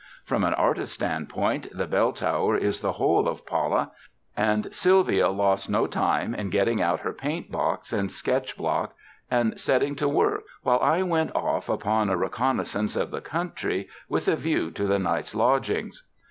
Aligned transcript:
From 0.23 0.43
an 0.43 0.55
artist's 0.55 0.95
standpoint 0.95 1.67
the 1.77 1.85
bell 1.85 2.11
tower 2.11 2.57
is 2.57 2.79
the 2.79 2.93
whole 2.93 3.27
of 3.27 3.45
Pala, 3.45 3.91
and 4.35 4.73
Sylvia 4.73 5.29
lost 5.29 5.69
no 5.69 5.85
time 5.85 6.33
in 6.33 6.49
getting 6.49 6.81
out 6.81 7.01
her 7.01 7.13
paint 7.13 7.51
box 7.51 7.93
and 7.93 8.11
sketch 8.11 8.57
block 8.57 8.95
and 9.29 9.59
setting 9.59 9.95
to 9.97 10.09
work, 10.09 10.45
while 10.63 10.79
1 10.79 11.07
went 11.07 11.35
off 11.35 11.69
upon 11.69 12.09
a 12.09 12.17
reconnaissance 12.17 12.95
of 12.95 13.11
the 13.11 13.21
country 13.21 13.89
with 14.09 14.27
a 14.27 14.35
view 14.35 14.71
to 14.71 14.87
the 14.87 14.97
night's 14.97 15.35
lodgings. 15.35 16.01